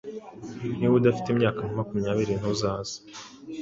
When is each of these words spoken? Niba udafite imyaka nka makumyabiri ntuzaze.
Niba 0.77 0.97
udafite 0.99 1.27
imyaka 1.29 1.59
nka 1.63 1.77
makumyabiri 1.77 2.33
ntuzaze. 2.39 2.95